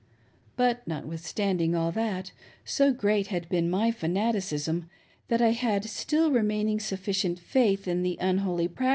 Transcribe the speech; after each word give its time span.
But, 0.55 0.87
notwithstanding 0.87 1.75
all 1.75 1.91
that, 1.91 2.31
so 2.65 2.91
great 2.91 3.27
had 3.27 3.47
been 3.49 3.69
my 3.69 3.91
fanaticism, 3.91 4.89
that 5.27 5.43
I 5.43 5.51
had 5.51 5.85
still 5.85 6.31
re 6.31 6.41
maining 6.41 6.81
sufficient 6.81 7.37
faith 7.37 7.87
in 7.87 8.01
the 8.01 8.17
unholy 8.19 8.67
prp. 8.67 8.89